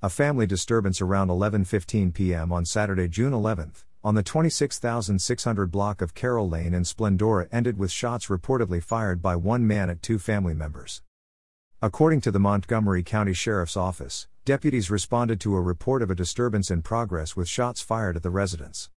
A 0.00 0.08
family 0.08 0.46
disturbance 0.46 1.00
around 1.00 1.26
11:15 1.26 2.14
p.m. 2.14 2.52
on 2.52 2.64
Saturday, 2.64 3.08
June 3.08 3.32
11th, 3.32 3.82
on 4.04 4.14
the 4.14 4.22
26,600 4.22 5.70
block 5.72 6.00
of 6.00 6.14
Carroll 6.14 6.48
Lane 6.48 6.72
in 6.72 6.84
Splendora 6.84 7.48
ended 7.50 7.78
with 7.78 7.90
shots 7.90 8.26
reportedly 8.26 8.80
fired 8.80 9.20
by 9.20 9.34
one 9.34 9.66
man 9.66 9.90
at 9.90 10.00
two 10.00 10.20
family 10.20 10.54
members. 10.54 11.02
According 11.82 12.20
to 12.20 12.30
the 12.30 12.38
Montgomery 12.38 13.02
County 13.02 13.32
Sheriff's 13.32 13.76
Office, 13.76 14.28
deputies 14.44 14.88
responded 14.88 15.40
to 15.40 15.56
a 15.56 15.60
report 15.60 16.00
of 16.00 16.12
a 16.12 16.14
disturbance 16.14 16.70
in 16.70 16.80
progress 16.82 17.34
with 17.34 17.48
shots 17.48 17.82
fired 17.82 18.14
at 18.14 18.22
the 18.22 18.30
residence. 18.30 18.90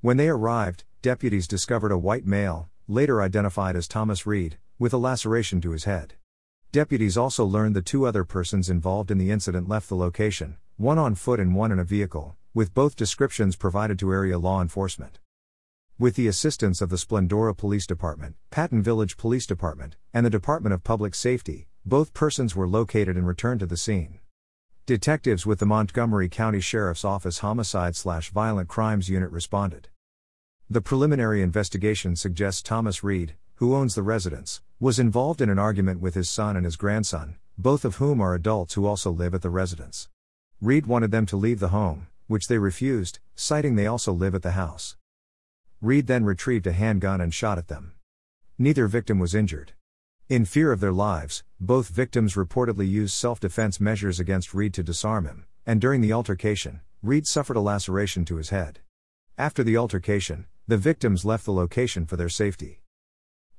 When 0.00 0.16
they 0.16 0.28
arrived, 0.28 0.82
deputies 1.02 1.46
discovered 1.46 1.92
a 1.92 1.98
white 1.98 2.26
male, 2.26 2.68
later 2.88 3.22
identified 3.22 3.76
as 3.76 3.86
Thomas 3.86 4.26
Reed, 4.26 4.58
with 4.76 4.92
a 4.92 4.98
laceration 4.98 5.60
to 5.60 5.70
his 5.70 5.84
head. 5.84 6.14
Deputies 6.70 7.16
also 7.16 7.46
learned 7.46 7.74
the 7.74 7.80
two 7.80 8.04
other 8.04 8.24
persons 8.24 8.68
involved 8.68 9.10
in 9.10 9.16
the 9.16 9.30
incident 9.30 9.70
left 9.70 9.88
the 9.88 9.96
location, 9.96 10.58
one 10.76 10.98
on 10.98 11.14
foot 11.14 11.40
and 11.40 11.54
one 11.54 11.72
in 11.72 11.78
a 11.78 11.84
vehicle, 11.84 12.36
with 12.52 12.74
both 12.74 12.94
descriptions 12.94 13.56
provided 13.56 13.98
to 13.98 14.12
area 14.12 14.38
law 14.38 14.60
enforcement. 14.60 15.18
With 15.98 16.14
the 16.14 16.28
assistance 16.28 16.82
of 16.82 16.90
the 16.90 16.98
Splendora 16.98 17.56
Police 17.56 17.86
Department, 17.86 18.36
Patton 18.50 18.82
Village 18.82 19.16
Police 19.16 19.46
Department, 19.46 19.96
and 20.12 20.26
the 20.26 20.30
Department 20.30 20.74
of 20.74 20.84
Public 20.84 21.14
Safety, 21.14 21.68
both 21.86 22.12
persons 22.12 22.54
were 22.54 22.68
located 22.68 23.16
and 23.16 23.26
returned 23.26 23.60
to 23.60 23.66
the 23.66 23.78
scene. 23.78 24.18
Detectives 24.84 25.46
with 25.46 25.60
the 25.60 25.66
Montgomery 25.66 26.28
County 26.28 26.60
Sheriff's 26.60 27.04
Office 27.04 27.38
Homicide 27.38 27.96
slash 27.96 28.30
Violent 28.30 28.68
Crimes 28.68 29.08
Unit 29.08 29.30
responded. 29.30 29.88
The 30.68 30.82
preliminary 30.82 31.40
investigation 31.40 32.14
suggests 32.14 32.60
Thomas 32.60 33.02
Reed, 33.02 33.36
who 33.58 33.74
owns 33.74 33.96
the 33.96 34.02
residence, 34.02 34.62
was 34.78 35.00
involved 35.00 35.40
in 35.40 35.50
an 35.50 35.58
argument 35.58 36.00
with 36.00 36.14
his 36.14 36.30
son 36.30 36.56
and 36.56 36.64
his 36.64 36.76
grandson, 36.76 37.34
both 37.56 37.84
of 37.84 37.96
whom 37.96 38.20
are 38.20 38.32
adults 38.32 38.74
who 38.74 38.86
also 38.86 39.10
live 39.10 39.34
at 39.34 39.42
the 39.42 39.50
residence. 39.50 40.08
Reed 40.60 40.86
wanted 40.86 41.10
them 41.10 41.26
to 41.26 41.36
leave 41.36 41.58
the 41.58 41.70
home, 41.70 42.06
which 42.28 42.46
they 42.46 42.58
refused, 42.58 43.18
citing 43.34 43.74
they 43.74 43.84
also 43.88 44.12
live 44.12 44.32
at 44.36 44.42
the 44.42 44.52
house. 44.52 44.96
Reed 45.80 46.06
then 46.06 46.24
retrieved 46.24 46.68
a 46.68 46.72
handgun 46.72 47.20
and 47.20 47.34
shot 47.34 47.58
at 47.58 47.66
them. 47.66 47.94
Neither 48.58 48.86
victim 48.86 49.18
was 49.18 49.34
injured. 49.34 49.72
In 50.28 50.44
fear 50.44 50.70
of 50.70 50.78
their 50.78 50.92
lives, 50.92 51.42
both 51.58 51.88
victims 51.88 52.34
reportedly 52.34 52.88
used 52.88 53.14
self 53.14 53.40
defense 53.40 53.80
measures 53.80 54.20
against 54.20 54.54
Reed 54.54 54.72
to 54.74 54.84
disarm 54.84 55.24
him, 55.24 55.46
and 55.66 55.80
during 55.80 56.00
the 56.00 56.12
altercation, 56.12 56.80
Reed 57.02 57.26
suffered 57.26 57.56
a 57.56 57.60
laceration 57.60 58.24
to 58.26 58.36
his 58.36 58.50
head. 58.50 58.78
After 59.36 59.64
the 59.64 59.76
altercation, 59.76 60.46
the 60.68 60.76
victims 60.76 61.24
left 61.24 61.44
the 61.44 61.52
location 61.52 62.06
for 62.06 62.16
their 62.16 62.28
safety. 62.28 62.82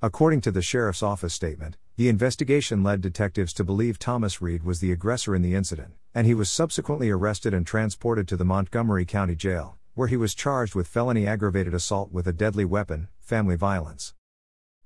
According 0.01 0.39
to 0.41 0.51
the 0.51 0.61
sheriff's 0.61 1.03
office 1.03 1.33
statement, 1.33 1.75
the 1.97 2.07
investigation 2.07 2.83
led 2.83 3.01
detectives 3.01 3.51
to 3.51 3.65
believe 3.65 3.99
Thomas 3.99 4.41
Reed 4.41 4.63
was 4.63 4.79
the 4.79 4.93
aggressor 4.93 5.35
in 5.35 5.41
the 5.41 5.55
incident, 5.55 5.91
and 6.15 6.25
he 6.25 6.33
was 6.33 6.49
subsequently 6.49 7.09
arrested 7.09 7.53
and 7.53 7.67
transported 7.67 8.25
to 8.29 8.37
the 8.37 8.45
Montgomery 8.45 9.03
County 9.03 9.35
Jail, 9.35 9.77
where 9.95 10.07
he 10.07 10.15
was 10.15 10.33
charged 10.33 10.73
with 10.73 10.87
felony 10.87 11.27
aggravated 11.27 11.73
assault 11.73 12.13
with 12.13 12.27
a 12.27 12.31
deadly 12.31 12.63
weapon, 12.63 13.09
family 13.19 13.57
violence. 13.57 14.13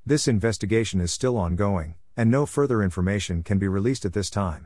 This 0.04 0.28
investigation 0.28 1.00
is 1.00 1.14
still 1.14 1.38
ongoing, 1.38 1.94
and 2.18 2.32
no 2.32 2.48
further 2.48 2.82
information 2.82 3.44
can 3.44 3.60
be 3.60 3.68
released 3.68 4.06
at 4.06 4.14
this 4.14 4.32
time. 4.32 4.66